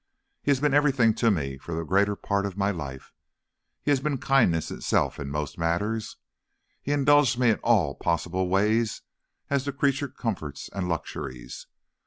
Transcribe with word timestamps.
He 0.41 0.49
has 0.49 0.59
been 0.59 0.73
everything 0.73 1.13
to 1.13 1.29
me 1.29 1.59
for 1.59 1.75
the 1.75 1.83
greater 1.83 2.15
part 2.15 2.47
of 2.47 2.57
my 2.57 2.71
life. 2.71 3.13
He 3.83 3.91
has 3.91 3.99
been 3.99 4.17
kindness 4.17 4.71
itself 4.71 5.19
in 5.19 5.29
most 5.29 5.59
matters. 5.59 6.17
He 6.81 6.91
indulged 6.91 7.37
me 7.37 7.51
in 7.51 7.59
all 7.59 7.93
possible 7.93 8.47
ways 8.49 9.03
as 9.51 9.65
to 9.65 9.71
creature 9.71 10.07
comforts 10.07 10.71
and 10.73 10.89
luxuries. 10.89 11.67